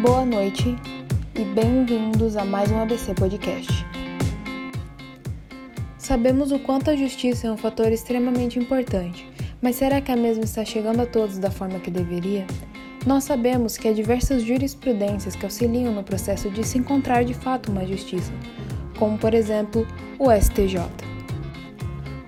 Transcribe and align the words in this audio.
Boa 0.00 0.24
noite 0.24 0.76
e 1.34 1.44
bem-vindos 1.44 2.36
a 2.36 2.44
mais 2.44 2.70
um 2.70 2.80
ABC 2.80 3.12
Podcast. 3.14 3.84
Sabemos 5.98 6.52
o 6.52 6.60
quanto 6.60 6.88
a 6.88 6.94
justiça 6.94 7.48
é 7.48 7.50
um 7.50 7.56
fator 7.56 7.90
extremamente 7.90 8.60
importante, 8.60 9.28
mas 9.60 9.74
será 9.74 10.00
que 10.00 10.12
a 10.12 10.16
mesma 10.16 10.44
está 10.44 10.64
chegando 10.64 11.00
a 11.00 11.06
todos 11.06 11.38
da 11.38 11.50
forma 11.50 11.80
que 11.80 11.90
deveria? 11.90 12.46
Nós 13.04 13.24
sabemos 13.24 13.76
que 13.76 13.88
há 13.88 13.92
diversas 13.92 14.44
jurisprudências 14.44 15.34
que 15.34 15.44
auxiliam 15.44 15.92
no 15.92 16.04
processo 16.04 16.48
de 16.48 16.62
se 16.62 16.78
encontrar 16.78 17.24
de 17.24 17.34
fato 17.34 17.72
uma 17.72 17.84
justiça, 17.84 18.32
como 18.96 19.18
por 19.18 19.34
exemplo 19.34 19.84
o 20.16 20.30
STJ. 20.30 20.78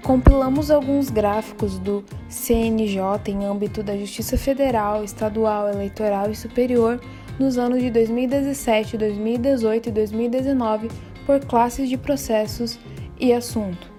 Compilamos 0.03 0.73
alguns 0.73 1.09
gráficos 1.09 1.79
do 1.79 2.05
CNJ 2.29 2.99
em 3.29 3.45
âmbito 3.45 3.81
da 3.81 3.97
Justiça 3.97 4.37
Federal, 4.37 5.05
Estadual, 5.05 5.69
Eleitoral 5.69 6.33
e 6.33 6.35
Superior 6.35 7.01
nos 7.41 7.57
anos 7.57 7.81
de 7.81 7.91
2017, 7.91 8.99
2018 8.99 9.89
e 9.89 9.93
2019 9.93 10.91
por 11.25 11.41
classes 11.41 11.89
de 11.89 11.97
processos 11.97 12.79
e 13.19 13.33
assunto. 13.33 13.91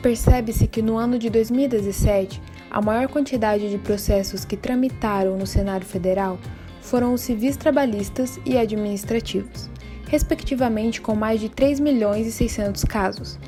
Percebe-se 0.00 0.66
que 0.66 0.80
no 0.80 0.96
ano 0.96 1.18
de 1.18 1.28
2017, 1.28 2.40
a 2.70 2.80
maior 2.80 3.08
quantidade 3.08 3.68
de 3.68 3.76
processos 3.76 4.46
que 4.46 4.56
tramitaram 4.56 5.36
no 5.36 5.46
Senado 5.46 5.84
Federal 5.84 6.38
foram 6.80 7.12
os 7.12 7.20
civis 7.20 7.58
trabalhistas 7.58 8.40
e 8.46 8.56
administrativos, 8.56 9.68
respectivamente 10.08 11.02
com 11.02 11.14
mais 11.14 11.38
de 11.38 11.50
3 11.50 11.78
milhões 11.78 12.26
e 12.26 12.32
600 12.32 12.84
casos, 12.84 13.38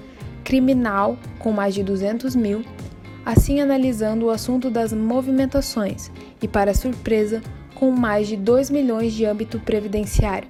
criminal 0.45 1.17
com 1.39 1.51
mais 1.51 1.73
de 1.73 1.83
200 1.83 2.37
mil, 2.37 2.63
assim 3.25 3.59
analisando 3.59 4.27
o 4.27 4.31
assunto 4.31 4.69
das 4.69 4.93
movimentações 4.93 6.11
e, 6.43 6.49
para 6.49 6.75
surpresa, 6.75 7.41
com 7.81 7.91
mais 7.91 8.29
de 8.29 8.37
2 8.37 8.69
milhões 8.69 9.15
de 9.15 9.25
âmbito 9.25 9.59
previdenciário, 9.59 10.47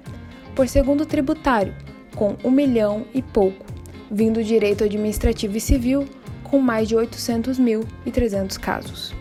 por 0.53 0.67
segundo 0.67 1.05
tributário, 1.05 1.73
com 2.13 2.35
1 2.43 2.51
milhão 2.51 3.05
e 3.13 3.21
pouco, 3.21 3.65
vindo 4.11 4.43
direito 4.43 4.83
administrativo 4.83 5.55
e 5.55 5.61
civil, 5.61 6.05
com 6.43 6.59
mais 6.59 6.89
de 6.89 6.95
800 6.97 7.57
mil 7.57 7.85
e 8.05 8.11
300 8.11 8.57
casos. 8.57 9.15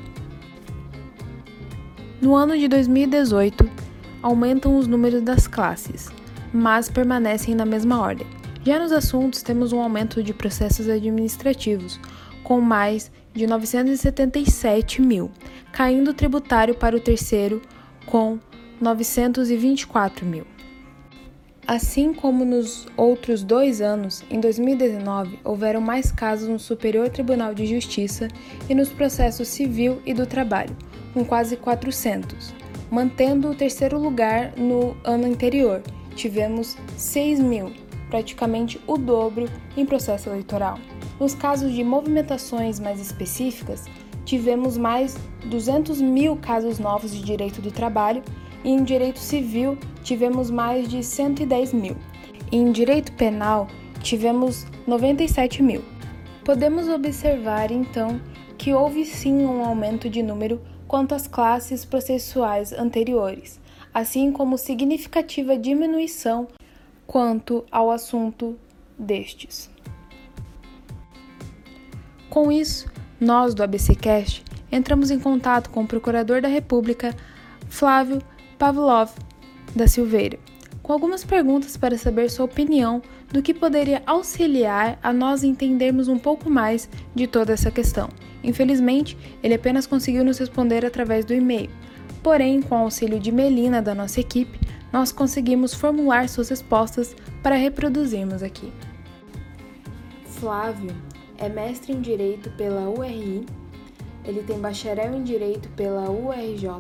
No 2.20 2.34
ano 2.34 2.58
de 2.58 2.66
2018, 2.66 3.70
aumentam 4.20 4.76
os 4.76 4.88
números 4.88 5.22
das 5.22 5.46
classes, 5.46 6.08
mas 6.52 6.88
permanecem 6.88 7.54
na 7.54 7.64
mesma 7.64 8.00
ordem. 8.00 8.26
Já 8.64 8.80
nos 8.80 8.90
assuntos, 8.90 9.40
temos 9.40 9.72
um 9.72 9.80
aumento 9.80 10.20
de 10.20 10.34
processos 10.34 10.88
administrativos, 10.88 12.00
com 12.42 12.60
mais 12.60 13.08
de 13.32 13.46
977 13.46 15.00
mil, 15.00 15.30
caindo 15.70 16.10
o 16.10 16.14
tributário 16.14 16.74
para 16.74 16.96
o 16.96 17.00
terceiro, 17.00 17.62
com 18.06 18.38
924 18.80 20.24
mil. 20.26 20.46
Assim 21.66 22.12
como 22.12 22.44
nos 22.44 22.88
outros 22.96 23.44
dois 23.44 23.80
anos, 23.80 24.24
em 24.28 24.40
2019 24.40 25.38
houveram 25.44 25.80
mais 25.80 26.10
casos 26.10 26.48
no 26.48 26.58
Superior 26.58 27.08
Tribunal 27.10 27.54
de 27.54 27.64
Justiça 27.64 28.26
e 28.68 28.74
nos 28.74 28.88
processos 28.88 29.46
civil 29.46 30.02
e 30.04 30.12
do 30.12 30.26
trabalho, 30.26 30.76
com 31.14 31.24
quase 31.24 31.56
400, 31.56 32.52
mantendo 32.90 33.50
o 33.50 33.54
terceiro 33.54 34.00
lugar 34.00 34.52
no 34.56 34.96
ano 35.04 35.26
anterior. 35.26 35.80
Tivemos 36.16 36.76
6 36.96 37.38
mil, 37.38 37.72
praticamente 38.08 38.80
o 38.86 38.98
dobro 38.98 39.48
em 39.76 39.86
processo 39.86 40.28
eleitoral. 40.28 40.76
Nos 41.20 41.34
casos 41.34 41.72
de 41.72 41.84
movimentações 41.84 42.80
mais 42.80 43.00
específicas, 43.00 43.84
tivemos 44.24 44.76
mais 44.76 45.16
200 45.44 46.00
mil 46.00 46.36
casos 46.36 46.78
novos 46.78 47.12
de 47.12 47.22
direito 47.22 47.60
do 47.60 47.70
trabalho 47.70 48.22
e 48.64 48.70
em 48.70 48.84
direito 48.84 49.18
civil 49.18 49.78
tivemos 50.02 50.50
mais 50.50 50.88
de 50.88 51.02
110 51.02 51.72
mil. 51.72 51.96
E 52.52 52.56
em 52.56 52.72
direito 52.72 53.12
penal 53.12 53.68
tivemos 54.02 54.66
97 54.86 55.62
mil. 55.62 55.82
Podemos 56.44 56.88
observar 56.88 57.70
então 57.70 58.20
que 58.58 58.75
houve 58.75 59.04
sim 59.04 59.44
um 59.44 59.64
aumento 59.64 60.10
de 60.10 60.22
número 60.22 60.60
quanto 60.87 61.14
às 61.14 61.26
classes 61.26 61.84
processuais 61.84 62.72
anteriores, 62.72 63.60
assim 63.94 64.32
como 64.32 64.58
significativa 64.58 65.56
diminuição 65.56 66.48
quanto 67.06 67.64
ao 67.70 67.91
assunto 67.91 68.58
destes. 68.98 69.70
Com 72.28 72.52
isso, 72.52 72.91
nós 73.20 73.54
do 73.54 73.62
ABCcast 73.62 74.42
entramos 74.72 75.10
em 75.10 75.19
contato 75.19 75.69
com 75.70 75.82
o 75.82 75.86
Procurador 75.86 76.41
da 76.41 76.48
República, 76.48 77.14
Flávio 77.69 78.22
Pavlov 78.58 79.10
da 79.76 79.86
Silveira, 79.86 80.38
com 80.82 80.92
algumas 80.92 81.25
perguntas 81.25 81.76
para 81.76 81.98
saber 81.98 82.31
sua 82.31 82.47
opinião 82.47 83.03
do 83.31 83.42
que 83.42 83.53
poderia 83.53 84.03
auxiliar 84.06 84.98
a 85.03 85.12
nós 85.12 85.44
entendermos 85.44 86.08
um 86.08 86.19
pouco 86.19 86.48
mais 86.48 86.88
de 87.14 87.26
toda 87.26 87.53
essa 87.53 87.70
questão. 87.70 88.08
Infelizmente, 88.42 89.16
ele 89.42 89.54
apenas 89.54 89.87
conseguiu 89.87 90.25
nos 90.25 90.38
responder 90.38 90.84
através 90.84 91.25
do 91.25 91.34
e-mail. 91.34 91.70
Porém, 92.22 92.60
com 92.62 92.75
o 92.75 92.84
auxílio 92.84 93.20
de 93.20 93.31
Melina 93.31 93.81
da 93.81 93.94
nossa 93.94 94.20
equipe, 94.20 94.58
nós 94.92 95.12
conseguimos 95.12 95.75
formular 95.75 96.28
suas 96.28 96.48
respostas 96.48 97.14
para 97.42 97.54
reproduzirmos 97.54 98.42
aqui. 98.42 98.72
Flávio 100.25 100.94
é 101.40 101.48
mestre 101.48 101.92
em 101.92 102.00
Direito 102.00 102.50
pela 102.50 102.88
URI, 102.88 103.44
ele 104.24 104.42
tem 104.42 104.60
bacharel 104.60 105.14
em 105.14 105.24
Direito 105.24 105.68
pela 105.70 106.08
URJ 106.10 106.70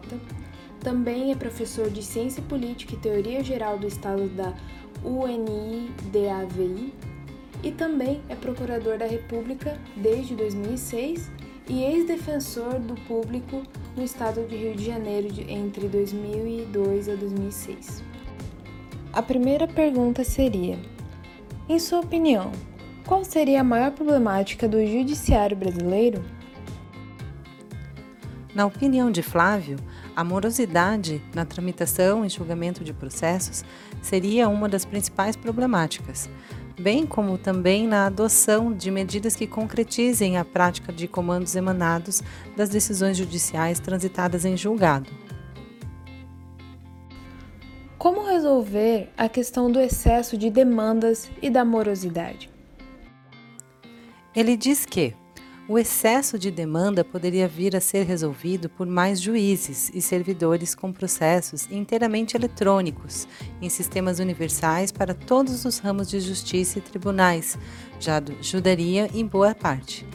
também 0.80 1.30
é 1.30 1.34
professor 1.34 1.90
de 1.90 2.02
Ciência 2.02 2.42
Política 2.42 2.94
e 2.94 2.98
Teoria 2.98 3.44
Geral 3.44 3.78
do 3.78 3.86
Estado 3.86 4.26
da 4.30 4.54
UNI-DAVI 5.04 6.94
e 7.62 7.70
também 7.70 8.22
é 8.30 8.34
procurador 8.34 8.96
da 8.96 9.04
República 9.06 9.78
desde 9.94 10.34
2006 10.34 11.30
e 11.68 11.82
ex-defensor 11.82 12.80
do 12.80 12.94
público 13.02 13.62
no 13.94 14.02
estado 14.02 14.46
de 14.46 14.56
Rio 14.56 14.74
de 14.74 14.86
Janeiro 14.86 15.28
entre 15.48 15.86
2002 15.86 17.10
a 17.10 17.14
2006. 17.14 18.02
A 19.12 19.20
primeira 19.20 19.68
pergunta 19.68 20.24
seria: 20.24 20.78
em 21.68 21.78
sua 21.78 22.00
opinião, 22.00 22.50
qual 23.06 23.24
seria 23.24 23.60
a 23.60 23.64
maior 23.64 23.90
problemática 23.92 24.68
do 24.68 24.84
judiciário 24.86 25.56
brasileiro? 25.56 26.22
Na 28.54 28.66
opinião 28.66 29.10
de 29.10 29.22
Flávio, 29.22 29.76
a 30.14 30.24
morosidade 30.24 31.22
na 31.34 31.44
tramitação 31.44 32.24
e 32.24 32.28
julgamento 32.28 32.82
de 32.82 32.92
processos 32.92 33.64
seria 34.02 34.48
uma 34.48 34.68
das 34.68 34.84
principais 34.84 35.36
problemáticas, 35.36 36.28
bem 36.78 37.06
como 37.06 37.38
também 37.38 37.86
na 37.86 38.06
adoção 38.06 38.72
de 38.72 38.90
medidas 38.90 39.36
que 39.36 39.46
concretizem 39.46 40.36
a 40.36 40.44
prática 40.44 40.92
de 40.92 41.06
comandos 41.06 41.54
emanados 41.54 42.22
das 42.56 42.68
decisões 42.68 43.16
judiciais 43.16 43.78
transitadas 43.78 44.44
em 44.44 44.56
julgado. 44.56 45.10
Como 47.96 48.26
resolver 48.26 49.10
a 49.16 49.28
questão 49.28 49.70
do 49.70 49.78
excesso 49.78 50.36
de 50.36 50.50
demandas 50.50 51.30
e 51.40 51.48
da 51.48 51.64
morosidade? 51.64 52.49
Ele 54.34 54.56
diz 54.56 54.86
que 54.86 55.14
o 55.68 55.78
excesso 55.78 56.38
de 56.38 56.50
demanda 56.50 57.04
poderia 57.04 57.48
vir 57.48 57.74
a 57.74 57.80
ser 57.80 58.04
resolvido 58.04 58.68
por 58.68 58.86
mais 58.86 59.20
juízes 59.20 59.90
e 59.92 60.00
servidores 60.00 60.74
com 60.74 60.92
processos 60.92 61.68
inteiramente 61.70 62.36
eletrônicos, 62.36 63.26
em 63.60 63.68
sistemas 63.68 64.20
universais 64.20 64.92
para 64.92 65.14
todos 65.14 65.64
os 65.64 65.78
ramos 65.78 66.08
de 66.08 66.20
justiça 66.20 66.78
e 66.78 66.82
tribunais, 66.82 67.58
já 67.98 68.22
ajudaria 68.40 69.08
em 69.12 69.26
boa 69.26 69.54
parte. 69.54 70.06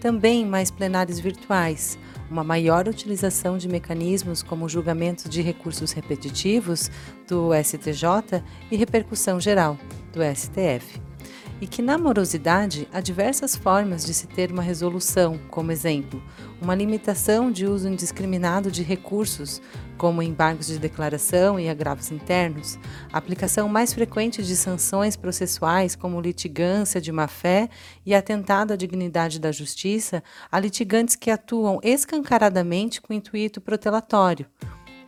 Também 0.00 0.44
mais 0.44 0.70
plenários 0.70 1.18
virtuais, 1.18 1.98
uma 2.30 2.44
maior 2.44 2.86
utilização 2.86 3.58
de 3.58 3.68
mecanismos 3.68 4.42
como 4.42 4.68
julgamento 4.68 5.28
de 5.28 5.42
recursos 5.42 5.92
repetitivos 5.92 6.90
do 7.26 7.50
STJ 7.54 8.42
e 8.70 8.76
repercussão 8.76 9.40
geral 9.40 9.76
do 10.12 10.20
STF 10.22 11.13
e 11.60 11.66
que 11.66 11.80
na 11.80 11.96
morosidade 11.96 12.88
há 12.92 13.00
diversas 13.00 13.54
formas 13.54 14.04
de 14.04 14.12
se 14.12 14.26
ter 14.26 14.50
uma 14.50 14.62
resolução, 14.62 15.38
como 15.50 15.70
exemplo, 15.70 16.22
uma 16.60 16.74
limitação 16.74 17.50
de 17.50 17.66
uso 17.66 17.88
indiscriminado 17.88 18.70
de 18.70 18.82
recursos, 18.82 19.62
como 19.96 20.22
embargos 20.22 20.66
de 20.66 20.78
declaração 20.78 21.58
e 21.58 21.68
agravos 21.68 22.10
internos, 22.10 22.78
aplicação 23.12 23.68
mais 23.68 23.92
frequente 23.92 24.42
de 24.42 24.56
sanções 24.56 25.16
processuais, 25.16 25.94
como 25.94 26.20
litigância 26.20 27.00
de 27.00 27.12
má-fé 27.12 27.68
e 28.04 28.14
atentado 28.14 28.72
à 28.72 28.76
dignidade 28.76 29.38
da 29.38 29.52
justiça, 29.52 30.22
a 30.50 30.58
litigantes 30.58 31.16
que 31.16 31.30
atuam 31.30 31.78
escancaradamente 31.82 33.00
com 33.00 33.12
intuito 33.12 33.60
protelatório 33.60 34.46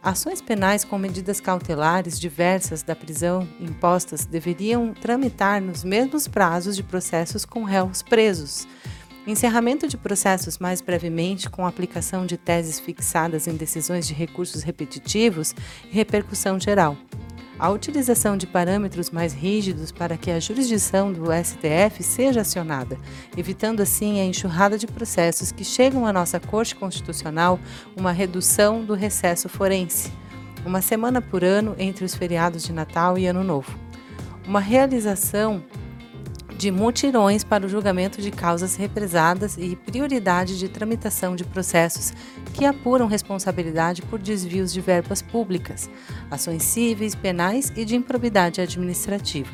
Ações 0.07 0.41
penais 0.41 0.85
com 0.85 0.97
medidas 0.97 1.41
cautelares 1.41 2.21
diversas 2.21 2.81
da 2.81 2.95
prisão 2.95 3.45
impostas 3.59 4.25
deveriam 4.25 4.95
tramitar 4.95 5.61
nos 5.61 5.83
mesmos 5.83 6.29
prazos 6.29 6.77
de 6.77 6.85
processos 6.85 7.45
com 7.45 7.65
réus 7.65 8.03
presos. 8.03 8.69
encerramento 9.27 9.89
de 9.89 9.97
processos 9.97 10.59
mais 10.59 10.81
brevemente 10.81 11.51
com 11.51 11.67
aplicação 11.67 12.25
de 12.25 12.37
teses 12.37 12.79
fixadas 12.79 13.49
em 13.49 13.57
decisões 13.57 14.07
de 14.07 14.15
recursos 14.15 14.63
repetitivos 14.63 15.53
e 15.91 15.93
repercussão 15.93 16.61
geral. 16.61 16.97
A 17.59 17.71
utilização 17.71 18.37
de 18.37 18.47
parâmetros 18.47 19.11
mais 19.11 19.33
rígidos 19.33 19.91
para 19.91 20.19
que 20.19 20.31
a 20.31 20.39
jurisdição 20.39 21.11
do 21.11 21.25
STF 21.33 22.03
seja 22.03 22.43
acionada, 22.43 22.99
evitando 23.35 23.81
assim 23.81 24.21
a 24.21 24.25
enxurrada 24.25 24.77
de 24.77 24.87
processos 24.87 25.53
que 25.53 25.65
chegam 25.65 26.07
à 26.07 26.13
nossa 26.13 26.39
Corte 26.39 26.77
Constitucional, 26.77 27.59
uma 27.97 28.13
redução 28.13 28.85
do 28.85 28.93
recesso 28.93 29.49
forense, 29.49 30.13
uma 30.67 30.83
semana 30.83 31.23
por 31.23 31.43
ano 31.43 31.75
entre 31.79 32.05
os 32.05 32.15
feriados 32.15 32.63
de 32.63 32.75
Natal 32.75 33.17
e 33.17 33.27
Ano 33.27 33.43
Novo. 33.43 33.75
Uma 34.47 34.61
realização 34.61 35.65
de 36.57 36.71
mutirões 36.71 37.45
para 37.45 37.67
o 37.67 37.69
julgamento 37.69 38.23
de 38.23 38.31
causas 38.31 38.77
represadas 38.77 39.59
e 39.59 39.77
prioridade 39.77 40.59
de 40.59 40.69
tramitação 40.69 41.37
de 41.37 41.45
processos 41.45 42.13
que 42.55 42.65
apuram 42.65 43.07
responsabilidade 43.07 44.03
por 44.03 44.19
desvios 44.19 44.73
de 44.73 44.81
verbas 44.81 45.21
públicas, 45.21 45.91
ações 46.31 46.63
cíveis, 46.63 47.15
penais 47.15 47.71
e 47.77 47.85
de 47.85 47.95
improbidade 47.95 48.61
administrativa. 48.61 49.53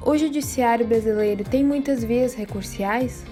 O 0.00 0.16
judiciário 0.16 0.86
brasileiro 0.86 1.44
tem 1.44 1.62
muitas 1.62 2.02
vias 2.02 2.32
recursiais? 2.32 3.27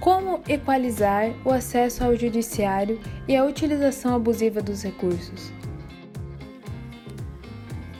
Como 0.00 0.40
equalizar 0.48 1.34
o 1.44 1.50
acesso 1.50 2.04
ao 2.04 2.14
judiciário 2.14 3.00
e 3.26 3.36
a 3.36 3.44
utilização 3.44 4.14
abusiva 4.14 4.62
dos 4.62 4.82
recursos? 4.82 5.52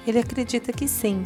Ele 0.07 0.21
acredita 0.21 0.73
que 0.73 0.87
sim. 0.87 1.23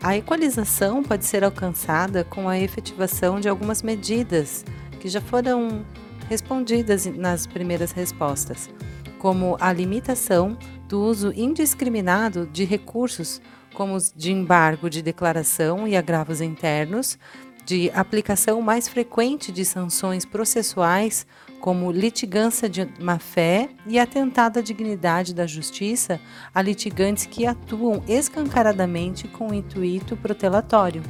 A 0.00 0.16
equalização 0.16 1.02
pode 1.02 1.24
ser 1.24 1.42
alcançada 1.42 2.24
com 2.24 2.48
a 2.48 2.58
efetivação 2.58 3.40
de 3.40 3.48
algumas 3.48 3.82
medidas 3.82 4.64
que 5.00 5.08
já 5.08 5.20
foram 5.20 5.84
respondidas 6.28 7.04
nas 7.06 7.46
primeiras 7.46 7.90
respostas, 7.90 8.70
como 9.18 9.56
a 9.60 9.72
limitação 9.72 10.56
do 10.88 11.00
uso 11.00 11.32
indiscriminado 11.34 12.46
de 12.46 12.64
recursos 12.64 13.40
como 13.72 13.94
os 13.94 14.12
de 14.14 14.32
embargo 14.32 14.88
de 14.88 15.02
declaração 15.02 15.88
e 15.88 15.96
agravos 15.96 16.40
internos, 16.40 17.18
de 17.64 17.90
aplicação 17.94 18.60
mais 18.60 18.88
frequente 18.88 19.52
de 19.52 19.64
sanções 19.64 20.24
processuais, 20.24 21.26
como 21.60 21.92
litigância 21.92 22.68
de 22.68 22.88
má-fé 23.00 23.68
e 23.86 23.98
atentado 23.98 24.58
à 24.58 24.62
dignidade 24.62 25.32
da 25.32 25.46
justiça 25.46 26.20
a 26.52 26.60
litigantes 26.60 27.24
que 27.24 27.46
atuam 27.46 28.02
escancaradamente 28.08 29.28
com 29.28 29.54
intuito 29.54 30.16
protelatório. 30.16 31.02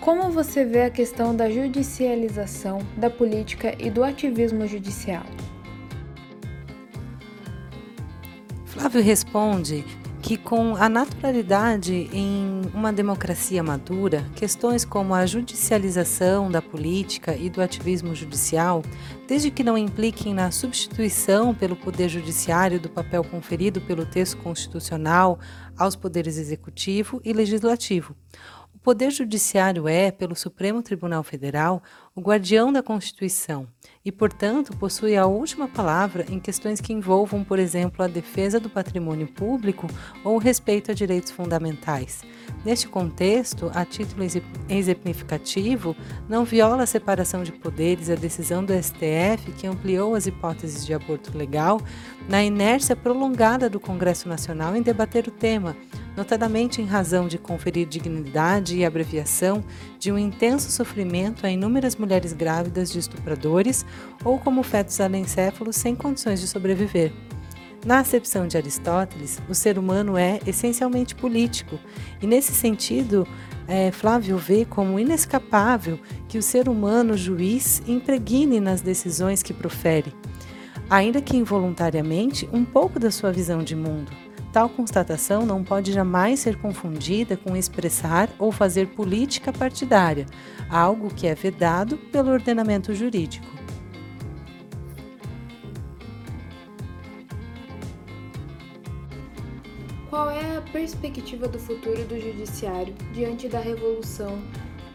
Como 0.00 0.30
você 0.30 0.64
vê 0.64 0.82
a 0.82 0.90
questão 0.90 1.34
da 1.34 1.50
judicialização 1.50 2.78
da 2.96 3.08
política 3.08 3.74
e 3.78 3.90
do 3.90 4.04
ativismo 4.04 4.66
judicial? 4.66 5.24
Flávio 8.66 9.02
responde 9.02 9.84
que, 10.24 10.38
com 10.38 10.74
a 10.76 10.88
naturalidade 10.88 12.08
em 12.10 12.62
uma 12.72 12.90
democracia 12.90 13.62
madura, 13.62 14.24
questões 14.34 14.82
como 14.82 15.12
a 15.12 15.26
judicialização 15.26 16.50
da 16.50 16.62
política 16.62 17.36
e 17.36 17.50
do 17.50 17.60
ativismo 17.60 18.14
judicial, 18.14 18.82
desde 19.28 19.50
que 19.50 19.62
não 19.62 19.76
impliquem 19.76 20.32
na 20.32 20.50
substituição 20.50 21.54
pelo 21.54 21.76
Poder 21.76 22.08
Judiciário 22.08 22.80
do 22.80 22.88
papel 22.88 23.22
conferido 23.22 23.82
pelo 23.82 24.06
texto 24.06 24.38
constitucional 24.38 25.38
aos 25.76 25.94
poderes 25.94 26.38
executivo 26.38 27.20
e 27.22 27.34
legislativo, 27.34 28.16
Poder 28.84 29.10
Judiciário 29.10 29.88
é, 29.88 30.10
pelo 30.10 30.36
Supremo 30.36 30.82
Tribunal 30.82 31.22
Federal, 31.22 31.82
o 32.14 32.20
guardião 32.20 32.70
da 32.70 32.82
Constituição 32.82 33.66
e, 34.04 34.12
portanto, 34.12 34.76
possui 34.76 35.16
a 35.16 35.24
última 35.24 35.66
palavra 35.66 36.26
em 36.28 36.38
questões 36.38 36.82
que 36.82 36.92
envolvam, 36.92 37.42
por 37.42 37.58
exemplo, 37.58 38.04
a 38.04 38.06
defesa 38.06 38.60
do 38.60 38.68
patrimônio 38.68 39.26
público 39.26 39.86
ou 40.22 40.34
o 40.34 40.38
respeito 40.38 40.90
a 40.90 40.94
direitos 40.94 41.30
fundamentais. 41.30 42.20
Neste 42.62 42.86
contexto, 42.86 43.70
a 43.74 43.86
título 43.86 44.22
exemplificativo, 44.68 45.96
não 46.28 46.44
viola 46.44 46.82
a 46.82 46.86
separação 46.86 47.42
de 47.42 47.52
poderes 47.52 48.10
a 48.10 48.14
decisão 48.14 48.62
do 48.62 48.74
STF 48.74 49.50
que 49.56 49.66
ampliou 49.66 50.14
as 50.14 50.26
hipóteses 50.26 50.84
de 50.84 50.92
aborto 50.92 51.36
legal 51.36 51.80
na 52.28 52.44
inércia 52.44 52.94
prolongada 52.94 53.70
do 53.70 53.80
Congresso 53.80 54.28
Nacional 54.28 54.76
em 54.76 54.82
debater 54.82 55.26
o 55.26 55.30
tema, 55.30 55.74
notadamente 56.16 56.80
em 56.80 56.86
razão 56.86 57.26
de 57.26 57.38
conferir 57.38 57.86
dignidade 57.86 58.76
e 58.76 58.84
abreviação 58.84 59.64
de 59.98 60.12
um 60.12 60.18
intenso 60.18 60.70
sofrimento 60.70 61.46
a 61.46 61.50
inúmeras 61.50 61.96
mulheres 61.96 62.32
grávidas 62.32 62.90
de 62.90 62.98
estupradores 62.98 63.84
ou 64.24 64.38
como 64.38 64.62
fetos 64.62 65.00
anencéfalos 65.00 65.76
sem 65.76 65.94
condições 65.94 66.40
de 66.40 66.46
sobreviver. 66.46 67.12
Na 67.84 67.98
acepção 67.98 68.48
de 68.48 68.56
Aristóteles, 68.56 69.42
o 69.46 69.54
ser 69.54 69.78
humano 69.78 70.16
é 70.16 70.40
essencialmente 70.46 71.14
político, 71.14 71.78
e 72.22 72.26
nesse 72.26 72.52
sentido, 72.52 73.28
é, 73.68 73.90
Flávio 73.90 74.38
vê 74.38 74.64
como 74.64 74.98
inescapável 74.98 75.98
que 76.26 76.38
o 76.38 76.42
ser 76.42 76.66
humano 76.66 77.14
juiz 77.14 77.82
impregne 77.86 78.58
nas 78.58 78.80
decisões 78.80 79.42
que 79.42 79.52
profere, 79.52 80.14
ainda 80.88 81.20
que 81.20 81.36
involuntariamente, 81.36 82.48
um 82.54 82.64
pouco 82.64 82.98
da 82.98 83.10
sua 83.10 83.30
visão 83.30 83.62
de 83.62 83.76
mundo. 83.76 84.10
Tal 84.54 84.68
constatação 84.68 85.44
não 85.44 85.64
pode 85.64 85.90
jamais 85.90 86.38
ser 86.38 86.56
confundida 86.56 87.36
com 87.36 87.56
expressar 87.56 88.30
ou 88.38 88.52
fazer 88.52 88.86
política 88.86 89.52
partidária, 89.52 90.26
algo 90.70 91.12
que 91.12 91.26
é 91.26 91.34
vedado 91.34 91.98
pelo 91.98 92.30
ordenamento 92.30 92.94
jurídico. 92.94 93.44
Qual 100.08 100.30
é 100.30 100.58
a 100.58 100.62
perspectiva 100.62 101.48
do 101.48 101.58
futuro 101.58 102.04
do 102.04 102.16
judiciário 102.20 102.94
diante 103.12 103.48
da 103.48 103.58
revolução 103.58 104.40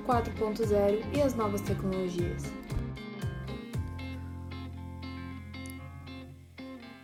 4.0 0.08 1.04
e 1.14 1.22
as 1.22 1.36
novas 1.36 1.60
tecnologias? 1.60 2.59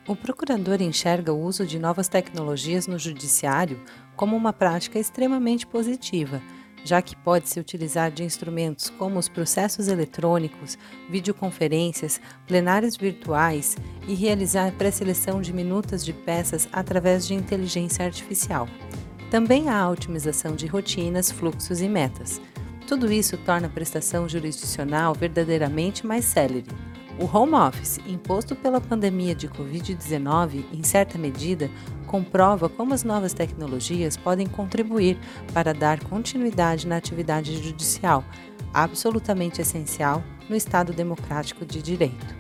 O 0.08 0.16
procurador 0.16 0.84
enxerga 0.84 1.34
o 1.34 1.42
uso 1.42 1.66
de 1.66 1.80
novas 1.80 2.08
tecnologias 2.08 2.86
no 2.86 3.00
judiciário 3.00 3.82
como 4.16 4.36
uma 4.36 4.54
prática 4.54 5.00
extremamente 5.00 5.66
positiva, 5.66 6.44
já 6.84 7.02
que 7.02 7.16
pode 7.16 7.50
se 7.50 7.60
utilizar 7.60 8.12
de 8.12 8.24
instrumentos 8.24 8.92
como 8.92 9.18
os 9.18 9.28
processos 9.28 9.88
eletrônicos, 9.88 10.78
videoconferências, 11.10 12.22
plenários 12.46 12.96
virtuais 12.96 13.76
e 14.08 14.14
realizar 14.14 14.72
pré-seleção 14.74 15.42
de 15.42 15.52
minutas 15.52 16.06
de 16.06 16.14
peças 16.14 16.70
através 16.72 17.26
de 17.26 17.34
inteligência 17.34 18.06
artificial. 18.06 18.70
Também 19.32 19.70
há 19.70 19.80
a 19.80 19.90
otimização 19.90 20.56
de 20.56 20.68
rotinas, 20.68 21.32
fluxos 21.32 21.82
e 21.82 21.90
metas. 21.90 22.40
Tudo 22.88 23.12
isso 23.12 23.38
torna 23.40 23.66
a 23.66 23.72
prestação 23.72 24.30
jurisdicional 24.30 25.16
verdadeiramente 25.16 26.06
mais 26.06 26.26
célere. 26.26 26.68
O 27.18 27.26
home 27.26 27.54
office, 27.54 27.98
imposto 28.06 28.58
pela 28.58 28.82
pandemia 28.82 29.34
de 29.34 29.48
Covid-19, 29.48 30.66
em 30.74 30.84
certa 30.84 31.18
medida, 31.18 31.72
comprova 32.06 32.68
como 32.68 32.94
as 32.94 33.06
novas 33.06 33.34
tecnologias 33.34 34.18
podem 34.18 34.46
contribuir 34.46 35.18
para 35.54 35.74
dar 35.74 36.04
continuidade 36.04 36.86
na 36.86 36.98
atividade 36.98 37.56
judicial, 37.64 38.22
absolutamente 38.74 39.62
essencial 39.62 40.22
no 40.50 40.58
Estado 40.58 40.92
democrático 40.92 41.66
de 41.66 41.82
direito. 41.82 42.36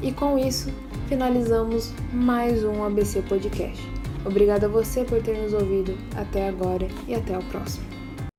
E 0.00 0.12
com 0.12 0.38
isso, 0.38 0.72
finalizamos 1.08 1.92
mais 2.12 2.62
um 2.62 2.84
ABC 2.84 3.22
Podcast. 3.22 3.82
Obrigada 4.24 4.66
a 4.66 4.68
você 4.68 5.02
por 5.04 5.20
ter 5.20 5.36
nos 5.36 5.52
ouvido 5.52 5.98
até 6.16 6.48
agora 6.48 6.86
e 7.08 7.14
até 7.14 7.36
o 7.36 7.42
próximo. 7.46 7.89